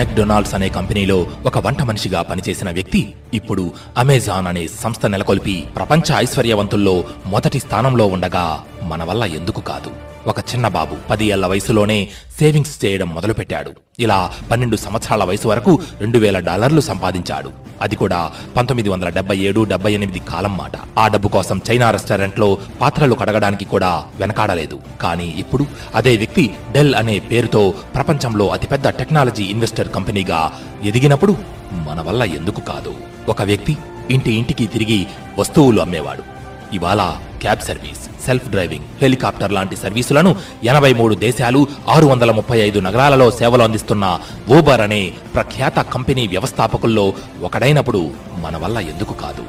McDonald's 0.00 0.54
అనే 0.54 0.68
కంపెనీలో 0.68 1.18
ఒక 1.46 1.58
వంట 1.66 1.82
మనిషిగా 1.82 2.22
పనిచేసిన 2.22 2.70
వ్యక్తి 2.70 3.02
ఇప్పుడు 3.34 3.64
అమెజాన్ 3.98 4.46
అనే 4.46 4.66
సంస్థ 4.80 5.06
నెలకొల్పి 5.06 5.56
ప్రపంచ 5.76 6.08
ఐశ్వర్యవంతుల్లో 6.16 6.94
మొదటి 7.26 7.58
స్థానంలో 7.58 8.06
ఉండగా 8.06 8.46
మన 8.82 9.04
వల్ల 9.04 9.24
ఎందుకు 9.38 9.60
కాదు. 9.60 9.92
ఒక 10.26 10.40
చిన్న 10.40 10.66
బాబు 10.68 10.96
పది 11.10 11.24
ఏళ్ళ 11.26 11.46
వయసులోనే 11.46 11.98
సేవింగ్స్ 12.38 12.74
చేయడం 12.84 13.08
మొదలుపెట్టాడు. 13.14 13.72
ఇలా 14.00 14.32
పన్నెండు 14.50 14.76
సంవత్సరాల 14.76 15.24
వయసు 15.24 15.48
వరకు 15.48 15.78
రెండు 16.00 16.18
వేల 16.18 16.38
డాలర్లు 16.38 16.80
సంపాదించాడు. 16.80 17.50
అది 17.82 17.96
కూడా 17.96 18.30
పంతొమ్మిది 18.56 18.88
వందల 18.88 19.08
డెబ్బై 19.08 19.36
ఏడు 19.38 19.60
డెబ్బై 19.64 19.92
ఎనిమిది 19.92 20.18
కాలం 20.18 20.56
మాట. 20.56 20.72
ఆ 20.98 21.08
డబ్బు 21.08 21.28
కోసం 21.28 21.60
చైనా 21.70 21.90
రెస్టారెంట్లో 21.90 22.58
పాత్రలు 22.80 23.14
కడగడానికి 23.14 23.64
కూడా 23.64 24.04
వెనకాడలేదు. 24.20 24.78
కానీ 25.00 25.28
ఇప్పుడు 25.38 25.66
అదే 25.94 26.16
వ్యక్తి 26.16 26.44
డెల్ 26.72 26.94
అనే 26.94 27.18
పేరుతో 27.18 27.74
ప్రపంచంలో 27.94 28.48
అతిపెద్ద 28.48 28.88
టెక్నాలజీ 28.88 29.44
ఇన్వెస్టర్ 29.44 29.88
కంపెనీగా 29.88 30.52
ఎదిగినప్పుడు 30.82 31.36
మన 31.72 32.00
వల్ల 32.00 32.22
ఎందుకు 32.22 32.60
కాదు. 32.60 32.94
ఒక 33.28 33.42
వ్యక్తి 33.42 33.76
ఇంటి 34.10 34.32
ఇంటికి 34.32 34.66
తిరిగి 34.66 35.06
వస్తువులు 35.38 35.80
అమ్మేవాడు. 35.80 36.39
ఇవాళ 36.72 37.02
cab 37.42 37.60
service 37.60 38.02
self 38.26 38.48
driving 38.48 38.88
helicopter 39.02 39.52
లాంటి 39.52 39.76
సర్వీసులను 39.76 40.36
ఎనభై 40.64 40.92
మూడు 40.92 41.14
దేశాలు 41.14 41.66
ఆరు 41.88 42.06
వందల 42.06 42.30
ముప్పై 42.30 42.58
ఐదు 42.58 42.80
నగరాలలో 42.80 43.30
సేవలు 43.30 43.62
అందిస్తున్న 43.62 44.18
ఊబర్ 44.56 44.80
అనే 44.80 45.12
ప్రఖ్యాత 45.34 45.78
కంపెనీ 45.78 46.26
వ్యవస్థాపకుల్లో 46.26 47.12
ఒకడైనప్పుడు 47.42 48.10
మన 48.38 48.56
వల్ల 48.56 48.78
ఎందుకు 48.78 49.14
కాదు. 49.14 49.44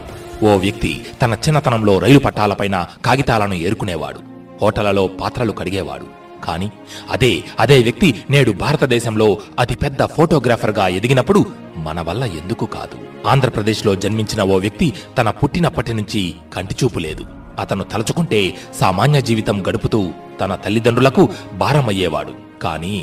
ఓ 0.45 0.57
వ్యక్తి 0.57 1.05
తన 1.21 1.33
చిన్నతనంలో 1.33 1.99
రైలు 1.99 2.19
పట్టాలపైన 2.19 2.85
కాగితాలను 3.05 3.53
ఏరుకునేవాడు. 3.53 4.19
హోటళ్ళలో 4.61 5.07
పాత్రలు 5.07 5.51
కడిగేవాడు. 5.51 6.20
కానీ 6.43 6.71
అదే 7.09 7.43
అదే 7.59 7.83
వ్యక్తి 7.83 8.23
నేడు 8.29 8.51
భారతదేశంలో 8.51 9.37
అతిపెద్ద 9.59 10.03
ఫోటోగ్రాఫర్గా 10.03 10.87
ఎదిగినప్పుడు 10.87 11.45
మన 11.77 12.01
వల్ల 12.01 12.23
ఎందుకు 12.23 12.65
కాదు. 12.65 13.27
ఆంధ్రప్రదేశ్లో 13.27 13.95
జన్మించిన 13.95 14.43
ఓ 14.43 14.57
వ్యక్తి 14.57 14.93
తన 15.17 15.29
పుట్టినప్పటి 15.29 15.93
నుంచి 15.93 16.33
కంటిచూపు 16.53 16.99
లేదు. 16.99 17.25
అతను 17.59 17.83
తలుచుకుంటే 17.83 18.57
సామాన్య 18.79 19.21
జీవితం 19.21 19.67
గడుపుతూ 19.67 20.11
తన 20.41 20.55
తల్లిదండ్రులకు 20.55 21.29
భారమయ్యేవాడు. 21.57 22.50
కానీ 22.61 22.95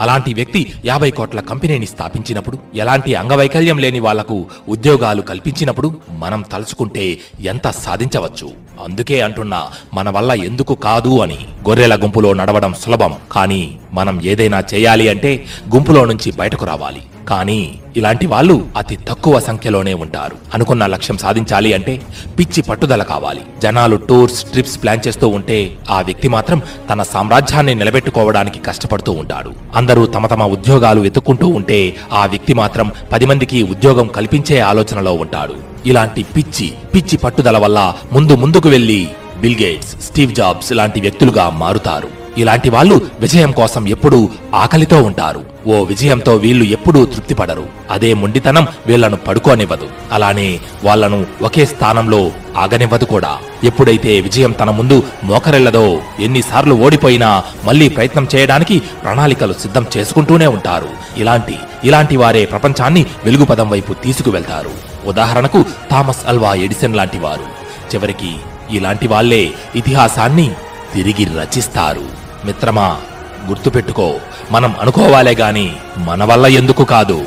అలాంటి 0.00 0.34
వ్యక్తి 0.34 0.62
యాభై 0.84 1.10
కోట్ల 1.10 1.40
కంపెనీని 1.40 1.86
స్థాపించినప్పుడు 1.86 2.58
ఎలాంటి 2.74 3.14
అంగవైకల్యం 3.14 3.78
లేని 3.78 4.00
వాళ్ళకు 4.00 4.46
ఉద్యోగాలు 4.68 5.22
కల్పించినప్పుడు 5.22 5.90
మనం 6.10 6.42
తలుచుకుంటే 6.52 7.06
ఎంత 7.40 7.68
సాధించవచ్చు? 7.84 8.50
అందుకే 8.84 9.20
అంటున్నా 9.20 9.60
మన 9.94 10.10
వల్ల 10.10 10.32
ఎందుకు 10.32 10.74
కాదు 10.74 11.20
అని. 11.20 11.38
గొర్రెల 11.68 11.94
గుంపులో 11.96 12.32
నడవడం 12.32 12.74
సులభం 12.74 13.14
కానీ 13.32 13.62
మనం 13.92 14.20
ఏదైనా 14.24 14.60
చేయాలి 14.74 15.08
అంటే 15.08 15.32
గుంపులో 15.74 16.04
నుంచి 16.04 16.30
బయటకు 16.32 16.64
రావాలి. 16.66 17.02
కానీ 17.28 17.78
ఇలాంటి 17.96 18.26
వాళ్ళు 18.26 18.66
అతి 18.76 18.96
తక్కువ 19.08 19.40
సంఖ్యలోనే 19.40 19.94
ఉంటారు. 19.94 20.36
అనుకున్న 20.54 20.86
లక్ష్యం 20.86 21.18
సాధించాలి 21.18 21.72
అంటే 21.72 22.02
పిచ్చి 22.38 22.62
పట్టుదల 22.62 23.02
కావాలి. 23.02 23.40
జనాలు 23.62 23.96
టూర్స్ 23.96 24.44
ట్రిప్స్ 24.44 24.82
ప్లాన్ 24.82 25.08
చేస్తూ 25.08 25.28
ఉంటే 25.28 25.76
ఆ 25.90 26.00
వ్యక్తి 26.00 26.28
మాత్రం 26.28 26.62
తన 26.90 27.02
సామ్రాజ్యాన్ని 27.02 27.74
నిలబెట్టుకోవడానికి 27.74 28.58
కష్టపడుతూ 28.58 29.12
ఉంటాడు. 29.12 29.52
అందరూ 29.74 30.06
తమ 30.06 30.26
తమ 30.26 30.42
ఉద్యోగాలు 30.42 31.00
వెతుక్కుంటూ 31.00 31.48
ఉంటే 31.48 31.96
ఆ 32.12 32.26
వ్యక్తి 32.26 32.54
మాత్రం 32.54 32.92
పది 33.12 33.26
మందికి 33.26 33.62
ఉద్యోగం 33.62 34.06
కల్పించే 34.06 34.60
ఆలోచనలో 34.60 35.12
ఉంటాడు. 35.14 35.54
ఇలాంటి 35.86 36.22
పిచ్చి 36.22 36.72
పిచ్చి 36.94 37.18
పట్టుదల 37.18 37.58
వల్ల 37.58 37.94
ముందు 38.12 38.36
ముందుకు 38.36 38.68
వెళ్ళి 38.68 39.08
బిల్గేట్స్ 39.40 40.00
స్టీవ్ 40.06 40.34
జాబ్స్ 40.34 40.72
లాంటి 40.72 41.00
వ్యక్తులుగా 41.00 41.50
మారుతారు. 41.50 42.21
ఇలాంటి 42.38 42.70
వాళ్ళు 42.70 43.00
విజయం 43.20 43.52
కోసం 43.52 43.88
ఎప్పుడూ 43.88 44.28
ఆకలితో 44.54 45.02
ఉంటారు. 45.02 45.44
ఓ 45.66 45.84
విజయంతో 45.84 46.34
వీళ్ళు 46.34 46.64
ఎప్పుడూ 46.64 47.06
తృప్తిపడరు. 47.06 47.66
అదే 47.90 48.14
మొండితనం 48.14 48.68
వీళ్ళను 48.86 49.16
పడుకోనివ్వదు. 49.16 49.88
అలానే 50.12 50.60
వాళ్ళను 50.84 51.26
ఒకే 51.42 51.66
స్థానంలో 51.66 52.32
ఆగనివ్వదు 52.56 53.04
కూడా. 53.04 53.38
ఎప్పుడైతే 53.64 54.20
విజయం 54.20 54.52
తన 54.52 54.70
ముందు 54.70 55.02
మోకరెళ్ళదో 55.24 56.00
ఎన్నిసార్లు 56.20 56.74
ఓడిపోయినా 56.74 57.44
మళ్ళీ 57.64 57.88
ప్రయత్నం 57.88 58.28
చేయడానికి 58.34 58.78
ప్రణాళికలు 58.78 59.52
సిద్ధం 59.52 59.86
చేసుకుంటూనే 59.96 60.46
ఉంటారు. 60.46 60.88
ఇలాంటి 61.16 61.58
ఇలాంటి 61.84 62.16
వారే 62.16 62.44
ప్రపంచాన్ని 62.44 63.06
వెలుగుపదం 63.24 63.68
వైపు 63.68 63.92
తీసుకువెళ్తారు. 63.92 64.70
ఉదాహరణకు 65.06 65.64
థామస్ 65.90 66.26
అల్వా 66.26 66.54
ఎడిసన్ 66.54 66.96
లాంటి 66.96 67.18
వారు. 67.18 67.62
చివరికి 67.94 68.34
ఇలాంటి 68.70 69.08
వాళ్ళే 69.08 69.50
ఇతిహాసాన్ని 69.76 70.50
తిరిగి 70.94 71.24
రచిస్తారు. 71.24 72.21
మిత్రమా 72.44 72.88
గుర్తుపెట్టుకో 73.48 74.14
మనం 74.50 74.74
అనుకోవాలే 74.80 75.34
గాని 75.34 75.76
మన 75.98 76.24
వల్ల 76.24 76.46
ఎందుకు 76.46 76.84
కాదు. 76.84 77.18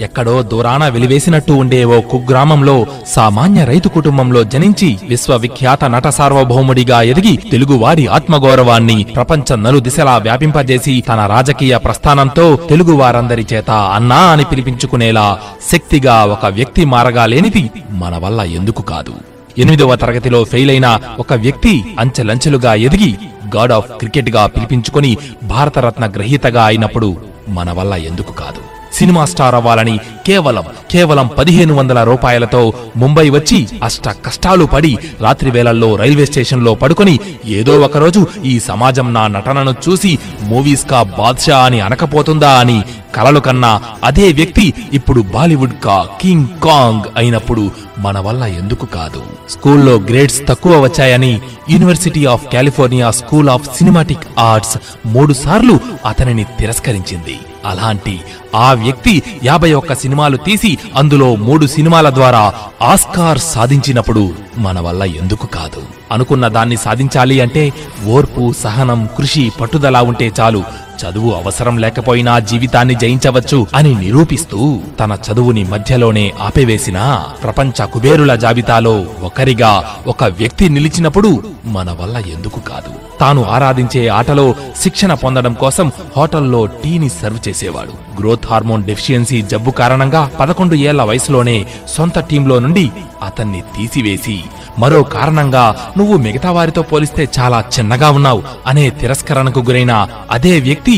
ఎక్కడో 0.00 0.42
దూరాన 0.42 0.88
వెలివేసినట్టు 0.88 1.52
ఉండే 1.52 1.84
ఓ 1.84 2.00
కుగ్రామంలో 2.00 2.74
సామాన్య 3.14 3.64
రైతు 3.64 3.88
కుటుంబంలో 3.88 4.44
జనించి 4.44 4.98
విశ్వవిఖ్యాత 5.02 5.84
నట 5.84 6.08
సార్వభౌముడిగా 6.08 7.02
ఎదిగి 7.02 7.36
తెలుగువారి 7.52 8.06
ఆత్మగౌరవాన్ని 8.06 9.04
ప్రపంచ 9.16 9.56
నలుదిశలా 9.56 10.16
వ్యాపింపజేసి 10.16 11.04
తన 11.08 11.26
రాజకీయ 11.26 11.76
ప్రస్థానంతో 11.78 12.56
తెలుగువారందరి 12.56 13.46
చేత 13.52 13.70
అన్నా 13.70 14.20
అని 14.32 14.44
పిలిపించుకునేలా 14.44 15.26
శక్తిగా 15.70 16.24
ఒక 16.24 16.46
వ్యక్తి 16.46 16.84
మారగాలేనిది 16.84 17.64
మన 17.90 18.16
వల్ల 18.16 18.40
ఎందుకు 18.58 18.82
కాదు. 18.82 19.14
ఎనిమిదవ 19.58 19.96
తరగతిలో 19.96 20.44
ఫెయిల్ 20.44 20.70
అయిన 20.70 20.88
ఒక 21.18 21.32
వ్యక్తి 21.34 21.84
అంచెలంచెలుగా 21.98 22.74
ఎదిగి 22.74 23.12
గాడ్ 23.56 23.72
ఆఫ్ 23.72 23.90
క్రికెట్గా 23.90 24.46
పిలిపించుకొని 24.46 25.12
భారతరత్న 25.44 26.06
గ్రహీతగా 26.06 26.64
అయినప్పుడు 26.64 27.08
మన 27.48 27.70
వల్ల 27.72 27.94
ఎందుకు 27.94 28.32
కాదు. 28.32 28.60
సినిమా 29.00 29.24
స్టార్ 29.26 29.56
అవ్వాలని 29.56 29.96
కేవలం 30.26 30.64
కేవలం 30.90 31.26
పదిహేను 31.36 31.72
వందల 31.74 32.00
రూపాయలతో 32.02 32.60
ముంబై 32.96 33.24
వచ్చి 33.30 33.58
అష్ట 33.82 34.08
కష్టాలు 34.24 34.64
పడి 34.72 34.92
రాత్రి 35.20 35.50
వేళల్లో 35.50 35.90
రైల్వే 35.96 36.26
స్టేషన్లో 36.26 36.72
పడుకొని 36.74 37.14
ఏదో 37.58 37.74
ఒకరోజు 37.86 38.20
ఈ 38.44 38.54
సమాజం 38.60 39.08
నా 39.12 39.24
నటనను 39.34 39.74
చూసి 39.84 40.12
మూవీస్ 40.50 40.84
కా 40.90 41.00
బాద్షా 41.18 41.58
అని 41.66 41.78
అనకపోతుందా 41.86 42.50
అని 42.62 42.78
కలలు 43.16 43.40
కన్నా 43.46 43.70
అదే 44.04 44.26
వ్యక్తి 44.38 44.66
ఇప్పుడు 44.92 45.20
బాలీవుడ్ 45.34 45.76
కా 45.84 45.96
కింగ్ 46.20 46.48
కాంగ్ 46.64 47.06
అయినప్పుడు 47.16 47.64
మన 47.98 48.18
వల్ల 48.18 48.42
ఎందుకు 48.60 48.86
కాదు. 48.96 49.22
స్కూల్లో 49.50 49.94
గ్రేడ్స్ 50.08 50.40
తక్కువ 50.48 50.74
వచ్చాయని 50.82 51.32
university 51.70 52.22
of 52.34 52.46
California 52.54 53.10
school 53.20 53.50
of 53.54 53.68
cinematic 53.78 54.26
arts 54.50 54.76
మూడు 55.06 55.32
సార్లు 55.44 55.76
అతనిని 56.06 56.44
తిరస్కరించింది. 56.58 57.36
అలాంటి 57.66 58.14
ఆ 58.56 58.68
వ్యక్తి 58.82 59.14
యాభై 59.44 59.72
ఒక్క 59.80 59.94
సినిమాలు 60.02 60.36
తీసి 60.46 60.70
అందులో 60.96 61.28
మూడు 61.48 61.66
సినిమాల 61.66 62.10
ద్వారా 62.18 62.44
ఆస్కార్ 62.82 63.40
సాధించినప్పుడు 63.54 64.24
మన 64.58 64.80
వల్ల 64.80 65.02
ఎందుకు 65.22 65.46
కాదు. 65.58 65.82
అనుకున్న 66.12 66.48
దాన్ని 66.48 66.76
సాధించాలి 66.76 67.40
అంటే 67.40 67.72
ఓర్పు 68.06 68.52
సహనం 68.62 69.08
కృషి 69.18 69.52
పట్టుదల 69.60 69.96
ఉంటే 69.96 70.32
చాలు. 70.40 70.62
చదువు 71.00 71.30
అవసరం 71.32 71.76
లేకపోయినా 71.78 72.38
జీవితాన్ని 72.50 72.94
జయించవచ్చు 72.94 73.66
అని 73.74 73.92
నిరూపిస్తూ 73.94 74.58
తన 75.00 75.18
చదువుని 75.26 75.64
మధ్యలోనే 75.64 76.32
ఆపివేసిన 76.40 76.98
ప్రపంచ 77.42 77.86
కుబేరుల 77.92 78.34
జాబితాలో 78.34 78.94
ఒకరిగా 79.22 79.72
ఒక 80.06 80.24
వ్యక్తి 80.40 80.68
నిలిచినప్పుడు 80.68 81.30
మన 81.64 81.90
వల్ల 82.00 82.16
ఎందుకు 82.34 82.60
కాదు. 82.60 82.92
తాను 83.20 83.42
ఆరాధించే 83.54 84.02
ఆటలో 84.18 84.44
శిక్షణ 84.82 85.14
పొందడం 85.14 85.54
కోసం 85.54 85.86
హోటల్లో 86.16 86.66
టీని 86.82 87.08
సర్వ్ 87.08 87.40
చేసేవాడు. 87.48 87.94
గ్రోత్ 88.20 88.46
హార్మోన్ 88.50 88.84
డెఫిషియన్సీ 88.84 89.38
జబ్బు 89.42 89.70
కారణంగా 89.70 90.30
పదకొండు 90.40 90.74
ఏళ్ళ 90.88 91.02
వయసులోనే 91.02 91.56
సొంత 91.96 92.18
టీంలో 92.30 92.58
నుండి 92.58 92.86
అతన్ని 93.22 93.60
తీసివేసి 93.76 94.36
మరో 94.78 95.02
కారణంగా 95.14 95.62
నువ్వు 95.98 96.16
మిగతా 96.16 96.50
వారితో 96.50 96.82
పోలిస్తే 96.82 97.28
చాలా 97.38 97.58
చిన్నగా 97.74 98.10
ఉన్నావు 98.10 98.42
అనే 98.66 98.84
తిరస్కరణకు 99.00 99.60
గురైన 99.60 99.94
అదే 100.30 100.60
వ్యక్తి 100.60 100.89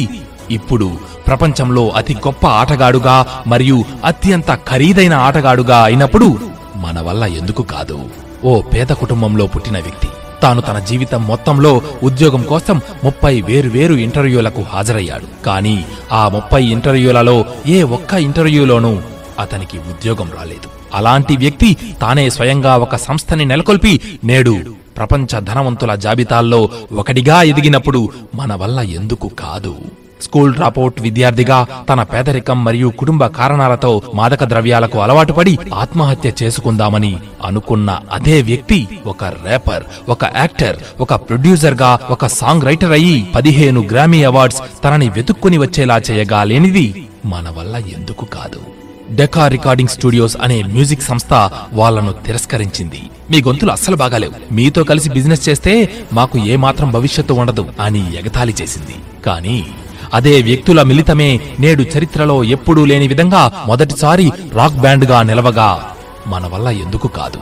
ఇప్పుడు 0.51 0.91
ప్రపంచంలో 1.27 1.91
అతి 1.91 2.15
గొప్ప 2.15 2.47
ఆటగాడుగా 2.47 3.27
మరియు 3.47 3.85
అత్యంత 4.05 4.55
ఖరీదైన 4.55 5.15
ఆటగాడుగా 5.15 5.83
అయినప్పుడు 5.83 6.39
మన 6.77 7.01
వల్ల 7.01 7.25
ఎందుకు 7.25 7.63
కాదు. 7.63 8.01
ఓ 8.45 8.61
పేద 8.61 8.87
కుటుంబంలో 8.87 9.47
పుట్టిన 9.47 9.79
వ్యక్తి 9.79 10.09
తాను 10.43 10.61
తన 10.61 10.79
జీవితం 10.79 11.27
మొత్తంలో 11.27 11.83
ఉద్యోగం 12.03 12.43
కోసం 12.43 12.81
ముప్పై 13.05 13.41
వేరు 13.41 13.69
వేరు 13.69 13.95
ఇంటర్వ్యూలకు 13.95 14.63
హాజరయ్యాడు. 14.63 15.45
కానీ 15.45 15.85
ఆ 16.13 16.29
ముప్పై 16.29 16.65
ఇంటర్వ్యూలలో 16.65 17.45
ఏ 17.67 17.83
ఒక్క 17.83 18.15
ఇంటర్వ్యూలోనూ 18.15 19.03
అతనికి 19.39 19.79
ఉద్యోగం 19.79 20.31
రాలేదు. 20.39 20.69
అలాంటి 20.95 21.37
వ్యక్తి 21.37 21.77
తానే 22.01 22.31
స్వయంగా 22.31 22.77
ఒక 22.77 22.97
సంస్థని 22.97 23.45
నెలకొల్పి 23.45 24.01
నేడు 24.25 24.82
ప్రపంచ 24.97 25.41
ధనవంతుల 25.41 25.95
జాబితాల్లో 25.95 26.61
ఒకటిగా 26.93 27.43
ఎదిగినప్పుడు 27.43 28.09
మన 28.35 28.55
వల్ల 28.55 28.81
ఎందుకు 28.81 29.29
కాదు. 29.29 29.75
స్కూల్ 30.23 30.55
డ్రాపౌట్ 30.55 31.01
విద్యార్థిగా 31.01 31.67
తన 31.89 32.03
పేదరికం 32.03 32.65
మరియు 32.65 32.89
కుటుంబ 32.99 33.27
కారణాలతో 33.27 34.03
మాదక 34.15 34.45
ద్రవ్యాలకు 34.45 34.99
అలవాటు 34.99 35.33
పడి 35.33 35.59
ఆత్మహత్య 35.75 36.33
చేసుకుందామని 36.43 37.11
అనుకున్న 37.45 38.01
అదే 38.13 38.43
వ్యక్తి 38.43 38.79
ఒక 39.07 39.25
రేపర్ 39.25 39.85
ఒక 40.09 40.25
యాక్టర్ 40.37 40.77
ఒక 41.01 41.15
ప్రొడ్యూసర్గా 41.15 41.99
ఒక 42.11 42.27
సాంగ్ 42.27 42.63
రైటర్ 42.63 42.93
అయ్యి 42.93 43.33
పదిహేను 43.35 43.81
గ్రామీ 43.93 44.25
అవార్డ్స్ 44.25 44.63
తనని 44.85 45.09
వెతుక్కుని 45.09 45.59
వచ్చేలా 45.59 45.99
చేయగా 46.11 46.45
లేనిది 46.45 46.87
మన 47.25 47.49
వల్ల 47.59 47.77
ఎందుకు 47.97 48.25
కాదు. 48.25 48.82
డెకా 49.15 49.49
రికార్డింగ్ 49.49 49.89
స్టూడియోస్ 49.89 50.37
అనే 50.43 50.63
మ్యూజిక్ 50.63 51.03
సంస్థ 51.03 51.51
వాళ్ళను 51.73 52.13
తిరస్కరించింది. 52.13 53.03
మీ 53.31 53.43
గొంతులు 53.43 53.71
అస్సలు 53.71 53.97
బాగాలేవు. 53.97 54.55
మీతో 54.55 54.85
కలిసి 54.85 55.11
బిజినెస్ 55.11 55.49
చేస్తే 55.49 55.93
మాకు 56.13 56.39
ఏమాత్రం 56.39 56.91
భవిష్యత్తు 56.91 57.33
ఉండదు 57.33 57.69
అని 57.81 58.17
ఎగతాళి 58.17 58.55
చేసింది. 58.63 58.95
కానీ 59.27 59.67
అదే 60.15 60.43
వ్యక్తుల 60.43 60.83
మిలితమే 60.83 61.41
నేడు 61.61 61.83
చరిత్రలో 61.83 62.45
ఎప్పుడూ 62.45 62.85
లేని 62.85 63.09
విధంగా 63.09 63.65
మొదటిసారి 63.67 64.33
రాక్ 64.53 64.75
బ్యాండ్గా 64.75 65.23
నిలవగా 65.23 65.91
మన 66.27 66.47
వల్ల 66.47 66.69
ఎందుకు 66.69 67.09
కాదు. 67.09 67.39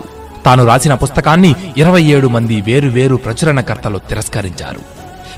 తాను 0.47 0.67
రాసిన 0.67 0.95
పుస్తకాన్ని 0.95 1.55
ఇరవై 1.77 2.03
ఏడు 2.03 2.29
మంది 2.29 2.61
వేరు 2.61 2.89
వేరు 2.89 3.17
ప్రచురణకర్తలు 3.17 3.99
తిరస్కరించారు. 3.99 4.81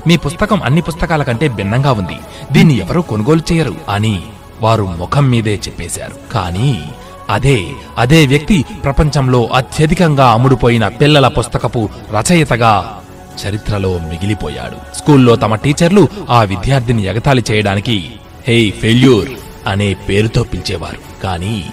మీ 0.07 0.17
పుస్తకం 0.17 0.63
అన్ని 0.63 0.81
పుస్తకాల 0.81 1.23
కంటే 1.23 1.47
భిన్నంగా 1.47 1.91
ఉంది. 1.91 2.17
దీన్ని 2.51 2.77
ఎవరూ 2.77 3.01
కొనుగోలు 3.01 3.41
చేయరు 3.51 3.75
అని 3.89 4.23
వారు 4.61 4.85
ముఖం 4.85 5.29
మీదే 5.29 5.55
చెప్పేశారు. 5.55 6.31
కానీ 6.31 6.83
అదే 7.29 7.67
అదే 7.97 8.25
వ్యక్తి 8.25 8.65
ప్రపంచంలో 8.83 9.45
అత్యధికంగా 9.45 10.27
అమ్ముడుపోయిన 10.31 10.87
పిల్లల 10.87 11.27
పుస్తకపు 11.27 11.89
రచయితగా 12.11 12.99
చరిత్రలో 13.45 13.97
మిగిలిపోయాడు. 13.97 14.97
స్కూల్లో 14.97 15.35
తమ 15.35 15.55
టీచర్లు 15.55 16.07
ఆ 16.29 16.43
విద్యార్థిని 16.43 17.03
ఎగతాళి 17.03 17.43
చేయడానికి 17.51 18.11
హే 18.47 18.69
ఫెయిల్యూర్ 18.69 19.29
అనే 19.67 19.93
పేరుతో 19.93 20.43
పిలిచేవారు. 20.43 21.21
కానీ 21.23 21.65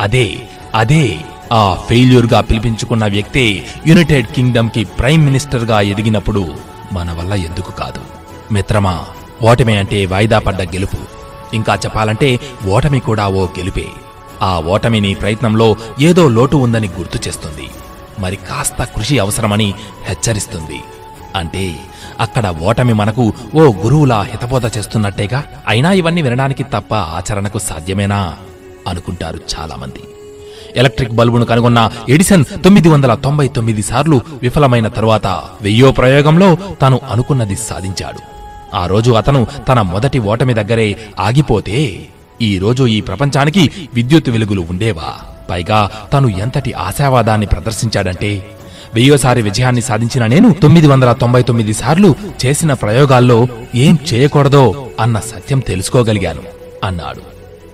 అదే 0.00 0.36
అదే 0.74 1.18
ఆ 1.52 1.76
ఫెయిల్యూర్గా 1.88 2.40
పిలిపించుకున్న 2.40 3.06
వ్యక్తే 3.06 3.64
యునైటెడ్ 3.86 4.26
కింగ్డమ్కి 4.26 4.84
ప్రైమ్ 4.84 5.24
మినిస్టర్గా 5.24 5.80
ఎదిగినప్పుడు 5.80 6.54
మన 6.92 7.12
వల్ల 7.12 7.34
ఎందుకు 7.34 7.72
కాదు? 7.72 8.00
మిత్రమా 8.52 9.04
ఓటమి 9.42 9.76
అంటే 9.76 10.06
వాయిదా 10.06 10.38
పడ్డ 10.38 10.62
గెలుపు. 10.62 11.15
ఇంకా 11.54 11.74
చెప్పాలంటే 11.74 12.40
ఓటమి 12.68 13.00
కూడా 13.00 13.28
ఓ 13.28 13.44
గెలుపే. 13.44 13.86
ఆ 14.42 14.60
ఓటమి 14.60 15.00
నీ 15.00 15.14
ప్రయత్నంలో 15.14 15.76
ఏదో 16.00 16.28
లోటు 16.28 16.56
ఉందని 16.56 16.88
గుర్తు 16.88 17.28
చేస్తుంది. 17.28 17.70
మరి 18.18 18.36
కాస్త 18.36 18.84
కృషి 18.84 19.18
అవసరమని 19.18 19.74
హెచ్చరిస్తుంది. 20.04 20.82
అంటే 21.36 21.76
అక్కడ 22.20 22.54
ఓటమి 22.62 22.92
మనకు 22.92 23.32
ఓ 23.54 23.60
గురువులా 23.60 24.20
హితబోధ 24.22 24.66
చేస్తున్నట్టేగా? 24.66 25.44
అయినా 25.68 25.92
ఇవన్నీ 25.92 26.22
వినడానికి 26.22 26.62
తప్ప 26.62 26.94
ఆచరణకు 26.94 27.58
సాధ్యమేనా? 27.58 28.36
అనుకుంటారు 28.88 29.40
చాలామంది. 29.58 30.00
ఎలక్ట్రిక్ 30.76 31.12
బల్బును 31.12 31.44
కనుగొన్న 31.44 31.90
ఎడిసన్ 32.08 32.44
తొమ్మిది 32.64 32.88
వందల 32.88 33.14
తొంభై 33.14 33.48
తొమ్మిది 33.48 33.82
సార్లు 33.82 34.20
విఫలమైన 34.42 34.88
తరువాత 34.88 35.26
వెయ్యో 35.62 35.92
ప్రయోగంలో 35.92 36.56
తాను 36.80 37.00
అనుకున్నది 37.10 37.56
సాధించాడు. 37.56 38.35
ఆ 38.74 38.86
రోజు 38.86 39.10
అతను 39.12 39.46
తన 39.68 39.82
మొదటి 39.82 40.18
ఓటమి 40.18 40.54
దగ్గరే 40.54 40.96
ఆగిపోతే 41.18 42.08
ఈ 42.42 42.58
రోజు 42.58 42.86
ఈ 42.86 43.00
ప్రపంచానికి 43.00 43.70
విద్యుత్ 43.94 44.30
వెలుగులు 44.30 44.60
ఉండేవా? 44.70 45.14
పైగా 45.50 45.90
తను 46.12 46.28
ఎంతటి 46.28 46.72
ఆశావాదాన్ని 46.72 47.46
ప్రదర్శించాడంటే 47.46 48.56
వెయ్యోసారి 48.94 49.42
విజయాన్ని 49.42 49.80
సాధించిన 49.80 50.26
నేను 50.26 50.52
తొమ్మిది 50.52 50.86
వందల 50.86 51.12
తొంభై 51.12 51.42
తొమ్మిది 51.42 51.72
సార్లు 51.72 52.14
చేసిన 52.46 52.72
ప్రయోగాల్లో 52.72 53.46
ఏం 53.74 53.98
చేయకూడదో 54.12 54.90
అన్న 55.00 55.20
సత్యం 55.20 55.60
తెలుసుకోగలిగాను 55.60 56.42
అన్నాడు. 56.84 57.20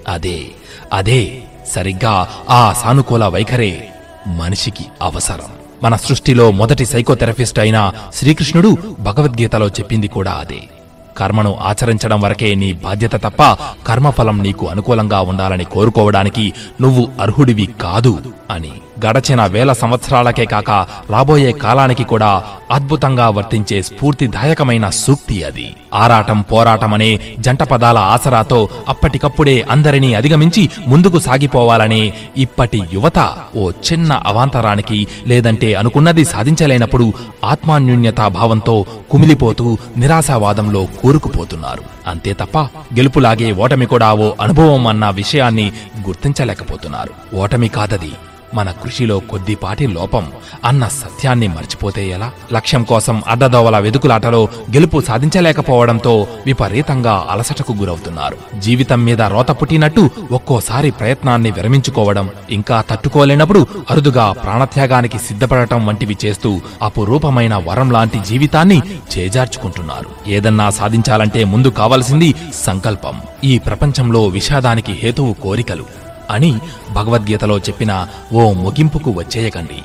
అదే 0.09 0.47
అదే 0.93 1.43
సరిగ్గా 1.75 2.29
ఆ 2.49 2.73
సానుకూల 2.73 3.25
వైఖరే 3.27 3.89
మనిషికి 4.27 4.85
అవసరం. 5.03 5.51
మన 5.83 5.97
సృష్టిలో 5.97 6.51
మొదటి 6.51 6.87
సైకోథెరపిస్ట్ 6.87 7.59
అయిన 7.59 7.93
శ్రీకృష్ణుడు 8.15 8.77
భగవద్గీతలో 9.01 9.69
చెప్పింది 9.69 10.09
కూడా 10.09 10.33
అదే. 10.33 10.69
కర్మను 11.17 11.59
ఆచరించడం 11.61 12.21
వరకే 12.21 12.55
నీ 12.55 12.73
బాధ్యత 12.73 13.13
తప్ప 13.13 13.43
కర్మఫలం 13.87 14.43
నీకు 14.43 14.67
అనుకూలంగా 14.67 15.21
ఉండాలని 15.21 15.65
కోరుకోవడానికి 15.65 16.53
నువ్వు 16.81 17.09
అర్హుడివి 17.21 17.69
కాదు 17.81 18.23
అని. 18.51 18.73
గడచిన 19.07 19.47
వేల 19.47 19.73
సంవత్సరాలకే 19.73 20.45
కాక 20.45 20.71
రాబోయే 21.11 21.53
కాలానికి 21.53 22.05
కూడా 22.05 22.45
అద్భుతంగా 22.71 23.29
వర్తించే 23.29 23.83
స్ఫూర్తిదాయకమైన 23.83 24.91
సూక్తి 24.91 25.45
అది. 25.45 25.77
ఆరాటం 25.95 26.43
పోరాటం 26.43 26.95
అనే 26.95 27.21
జంట 27.39 27.63
పదాల 27.63 27.99
ఆసరాతో 27.99 28.69
అప్పటికప్పుడే 28.89 29.67
అందరినీ 29.71 30.15
అధిగమించి 30.15 30.71
ముందుకు 30.87 31.19
సాగిపోవాలనే 31.19 32.13
ఇప్పటి 32.37 32.83
యువత 32.93 33.19
ఓ 33.57 33.71
చిన్న 33.71 34.13
అవాంతరానికి 34.13 35.07
లేదంటే 35.27 35.75
అనుకున్నది 35.75 36.25
సాధించలేనప్పుడు 36.25 37.13
ఆత్మాన్యూన్యతా 37.45 38.29
భావంతో 38.29 38.87
కుమిలిపోతూ 39.11 39.79
నిరాశావాదంలో 39.97 40.85
కూరుకుపోతున్నారు. 40.85 41.83
అంతే 42.07 42.33
తప్ప 42.33 42.59
గెలుపులాగే 42.97 43.53
ఓటమి 43.53 43.87
కూడా 43.87 44.13
ఓ 44.13 44.33
అనుభవం 44.41 44.87
అన్న 44.87 45.11
విషయాన్ని 45.11 45.73
గుర్తించలేకపోతున్నారు. 46.09 47.37
ఓటమి 47.37 47.69
కాదది 47.69 48.13
మన 48.55 48.71
కృషిలో 48.71 49.19
కొద్దిపాటి 49.19 49.87
లోపం 49.87 50.33
అన్న 50.65 50.89
సత్యాన్ని 50.89 51.49
మర్చిపోతే 51.49 52.09
ఎలా? 52.09 52.31
లక్ష్యం 52.53 52.83
కోసం 52.83 53.23
అడ్డదోవల 53.29 53.79
వెదుకులాటలో 53.79 54.49
గెలుపు 54.75 55.01
సాధించలేకపోవడంతో 55.01 56.27
విపరీతంగా 56.47 57.27
అలసటకు 57.31 57.73
గురవుతున్నారు. 57.73 58.61
జీవితం 58.61 59.05
మీద 59.05 59.23
రోత 59.23 59.51
పుట్టినట్టు 59.51 60.11
ఒక్కోసారి 60.33 60.91
ప్రయత్నాన్ని 60.91 61.51
విరమించుకోవడం 61.51 62.29
ఇంకా 62.51 62.85
తట్టుకోలేనప్పుడు 62.91 63.67
అరుదుగా 63.91 64.33
ప్రాణత్యాగానికి 64.33 65.19
సిద్ధపడటం 65.19 65.87
వంటివి 65.87 66.17
చేస్తూ 66.25 66.61
అపురూపమైన 66.83 67.55
వరం 67.55 67.91
లాంటి 67.91 68.21
జీవితాన్ని 68.29 68.83
చేజార్చుకుంటున్నారు. 69.19 70.31
ఏదన్నా 70.31 70.71
సాధించాలంటే 70.71 71.45
ముందు 71.45 71.69
కావలసింది 71.69 72.35
సంకల్పం. 72.55 73.21
ఈ 73.45 73.59
ప్రపంచంలో 73.59 74.27
విషాదానికి 74.27 74.93
హేతువు 74.93 75.33
కోరికలు. 75.33 76.12
అని 76.33 76.61
భగవద్గీతలో 76.93 77.59
చెప్పిన 77.59 78.07
ఓ 78.33 78.53
ముగింపుకు 78.53 79.11
వచ్చేయకండి. 79.11 79.81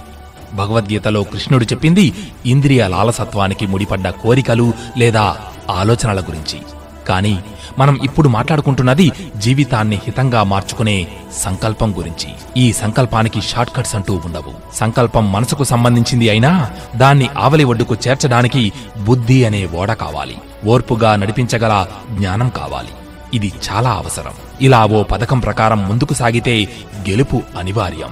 భగవద్గీతలో 0.53 1.23
కృష్ణుడు 1.23 1.65
చెప్పింది 1.65 2.13
ఇంద్రియ 2.45 2.88
లాలసత్వానికి 2.88 3.67
ముడిపడ్డ 3.67 4.09
కోరికలు 4.09 4.73
లేదా 4.97 5.38
ఆలోచనల 5.69 6.19
గురించి. 6.19 6.59
కానీ 7.07 7.39
మనం 7.80 7.99
ఇప్పుడు 8.04 8.30
మాట్లాడుకుంటున్నది 8.30 9.11
జీవితాన్ని 9.37 9.95
హితంగా 9.95 10.44
మార్చుకునే 10.44 11.07
సంకల్పం 11.37 11.94
గురించి. 11.97 12.30
ఈ 12.57 12.73
సంకల్పానికి 12.73 13.42
షార్ట్ 13.42 13.75
కట్స్ 13.75 13.95
అంటూ 13.95 14.21
ఉండవు. 14.25 14.54
సంకల్పం 14.75 15.31
మనసుకు 15.31 15.63
సంబంధించింది 15.63 16.30
అయినా 16.30 16.71
దాన్ని 16.95 17.30
ఆవలి 17.37 17.63
ఒడ్డుకు 17.63 17.95
చేర్చడానికి 18.07 18.71
బుద్ధి 19.06 19.45
అనే 19.45 19.69
ఓడ 19.75 19.94
కావాలి. 19.94 20.37
ఓర్పుగా 20.66 21.16
నడిపించగల 21.16 21.85
జ్ఞానం 22.11 22.49
కావాలి. 22.49 22.94
ఇది 23.33 23.53
చాలా 23.71 23.89
అవసరం. 23.89 24.33
ఇలా 24.61 24.85
ఓ 24.85 25.03
పథకం 25.03 25.39
ప్రకారం 25.39 25.87
ముందుకు 25.87 26.13
సాగితే 26.13 26.67
గెలుపు 27.09 27.41
అనివార్యం. 27.59 28.09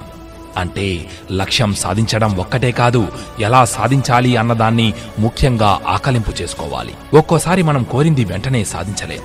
అంటే 0.56 1.10
లక్ష్యం 1.32 1.74
సాధించడం 1.74 2.36
ఒక్కటే 2.36 2.70
కాదు 2.70 3.08
ఎలా 3.40 3.64
సాధించాలి 3.64 4.36
అన్నదాన్ని 4.36 4.94
ముఖ్యంగా 5.18 5.80
ఆకలింపు 5.88 6.42
చేసుకోవాలి. 6.42 6.94
ఒక్కోసారి 7.14 7.62
మనం 7.62 7.82
కోరింది 7.82 8.24
వెంటనే 8.24 8.64
సాధించలేం. 8.64 9.20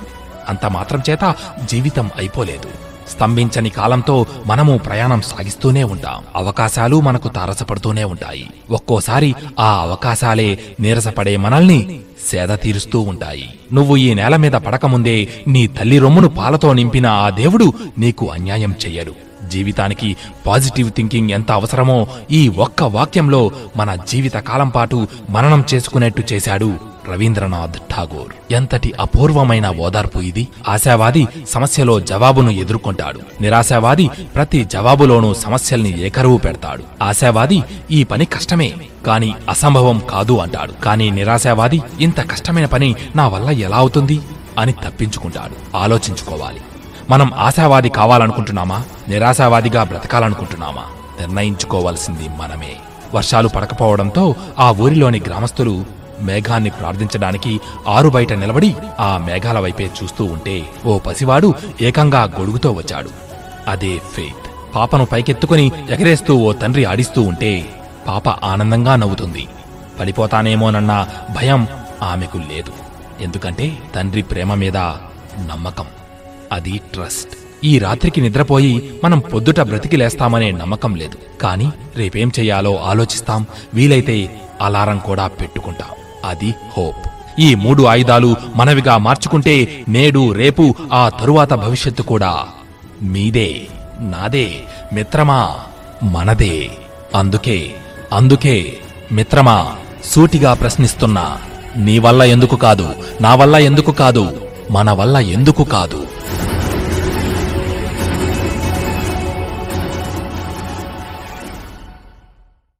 అంత 0.48 0.66
మాత్రం 0.66 1.02
చేత 1.10 1.34
జీవితం 1.64 2.10
అయిపోలేదు. 2.16 2.68
స్తంభించని 3.10 3.70
కాలంతో 3.70 4.26
మనము 4.46 4.78
ప్రయాణం 4.78 5.22
సాగిస్తూనే 5.22 5.84
ఉంటాం. 5.84 6.24
అవకాశాలు 6.36 7.00
మనకు 7.00 7.28
తారసపడుతూనే 7.28 8.04
ఉంటాయి. 8.04 8.50
ఒక్కోసారి 8.70 9.34
ఆ 9.60 9.78
అవకాశాలే 9.80 10.58
నీరసపడే 10.80 11.36
మనల్ని 11.36 12.00
సేద 12.30 12.48
తీరుస్తూ 12.48 13.00
ఉంటాయి. 13.00 13.54
నువ్వు 13.72 13.96
ఈ 13.96 14.14
నేల 14.14 14.36
మీద 14.36 14.52
పడకముందే 14.52 15.28
నీ 15.48 15.66
తల్లి 15.66 15.98
రొమ్మును 15.98 16.28
పాలతో 16.28 16.72
నింపిన 16.72 17.06
ఆ 17.06 17.30
దేవుడు 17.30 17.72
నీకు 17.98 18.30
అన్యాయం 18.30 18.74
చెయ్యడు. 18.86 19.12
జీవితానికి 19.48 20.16
పాజిటివ్ 20.46 20.90
థింకింగ్ 20.90 21.30
ఎంత 21.30 21.52
అవసరమో 21.52 22.06
ఈ 22.30 22.48
ఒక్క 22.48 22.82
వాక్యంలో 22.82 23.50
మన 23.76 23.94
జీవిత 23.94 24.34
కాలం 24.34 24.68
పాటు 24.68 25.06
మననం 25.30 25.64
చేసుకునేట్టు 25.74 26.22
చేశాడు. 26.32 26.91
రవీంద్రనాథ్ 27.10 27.76
ఠాగూర్. 27.94 28.52
ఎంతటి 28.52 28.92
అపూర్వమైన 29.00 29.68
ఓదార్పు 29.68 30.18
ఇది? 30.18 30.48
ఆశావాది 30.68 31.28
సమస్యలో 31.48 32.00
జవాబును 32.00 32.50
ఎదుర్కొంటాడు. 32.50 33.20
నిరాశావాది 33.40 34.08
ప్రతి 34.34 34.64
జవాబులోనూ 34.64 35.34
సమస్యల్ని 35.34 36.00
ఏకరువు 36.00 36.36
పెడతాడు. 36.36 36.84
ఆశావాది 37.02 37.62
ఈ 37.90 38.04
పని 38.04 38.24
కష్టమే 38.24 38.72
కాని 39.06 39.34
అసంభవం 39.48 40.02
కాదు 40.10 40.38
అంటాడు. 40.38 40.72
కానీ 40.72 41.10
నిరాశావాది 41.10 41.82
ఇంత 42.00 42.30
కష్టమైన 42.30 42.66
పని 42.66 42.94
నా 43.16 43.28
వల్ల 43.28 43.50
ఎలా 43.50 43.76
అవుతుంది 43.76 44.20
అని 44.58 44.72
తప్పించుకుంటాడు. 44.72 45.76
ఆలోచించుకోవాలి. 45.76 46.60
మనం 47.10 47.32
ఆశావాది 47.36 47.88
కావాలనుకుంటున్నామా? 47.88 48.82
నిరాశావాదిగా 49.08 49.84
బ్రతకాలనుకుంటున్నామా? 49.84 50.82
నిర్ణయించుకోవాల్సింది 51.20 52.28
మనమే. 52.28 52.76
వర్షాలు 53.14 53.48
పడకపోవడంతో 53.48 54.34
ఆ 54.58 54.70
ఊరిలోని 54.70 55.20
గ్రామస్తులు 55.26 56.01
మేఘాన్ని 56.20 56.70
ప్రార్థించడానికి 56.70 57.60
ఆరు 57.88 58.08
బయట 58.08 58.32
నిలబడి 58.32 58.74
ఆ 59.00 59.18
మేఘాల 59.18 59.58
వైపే 59.58 59.90
చూస్తూ 60.02 60.24
ఉంటే 60.24 60.68
ఓ 60.86 60.98
పసివాడు 60.98 61.54
ఏకంగా 61.80 62.22
గొడుగుతో 62.22 62.72
వచ్చాడు. 62.72 63.10
అదే 63.68 63.98
ఫెయిత్ 63.98 64.74
పాపను 64.74 65.04
పైకెత్తుకుని 65.04 65.72
ఎగరేస్తూ 65.90 66.36
ఓ 66.36 66.52
తండ్రి 66.52 66.84
ఆడిస్తూ 66.84 67.22
ఉంటే 67.22 67.68
పాప 68.08 68.28
ఆనందంగా 68.28 68.96
నవ్వుతుంది. 68.96 69.48
పడిపోతానేమోనన్న 70.00 71.06
భయం 71.36 71.68
ఆమెకు 72.02 72.38
లేదు. 72.38 72.72
ఎందుకంటే 73.20 73.78
తండ్రి 73.94 74.22
ప్రేమ 74.22 74.54
మీద 74.54 74.76
నమ్మకం. 75.46 75.86
అది 76.52 76.80
ట్రస్ట్. 76.92 77.38
ఈ 77.64 77.78
రాత్రికి 77.78 78.20
నిద్రపోయి 78.20 79.00
మనం 79.04 79.18
పొద్దుట 79.18 79.60
బ్రతికి 79.60 79.96
లేస్తామనే 79.96 80.50
నమ్మకం 80.50 80.94
లేదు. 80.94 81.18
కానీ 81.40 81.72
రేపేం 81.96 82.32
చెయ్యాలో 82.38 82.76
ఆలోచిస్తాం. 82.76 83.46
వీలైతే 83.74 84.40
అలారం 84.60 84.98
కూడా 84.98 85.26
పెట్టుకుంటాం. 85.26 85.88
అది 86.24 86.54
హోప్. 86.76 87.06
ఈ 87.40 87.54
మూడు 87.54 87.82
ఆయుధాలు 87.82 88.36
మనవిగా 88.56 88.98
మార్చుకుంటే 88.98 89.84
నేడు 89.88 90.32
రేపు 90.32 90.74
ఆ 90.92 91.08
తరువాత 91.08 91.52
భవిష్యత్తు 91.54 92.02
కూడా 92.02 92.44
మీదే 93.02 93.66
నాదే 94.00 94.60
మిత్రమా 94.92 95.50
మనదే. 96.02 96.70
అందుకే 97.14 97.74
అందుకే 98.12 98.78
మిత్రమా 99.12 99.72
సూటిగా 100.04 100.54
ప్రశ్నిస్తున్నా 100.54 101.38
నీ 101.76 101.98
వల్ల 101.98 102.22
ఎందుకు 102.22 102.56
కాదు 102.56 102.94
నా 103.20 103.34
వల్ల 103.34 103.56
ఎందుకు 103.56 103.92
కాదు 103.92 104.36
మన 104.70 104.90
వల్ల 104.90 105.16
ఎందుకు 105.16 105.64
కాదు. 105.64 106.06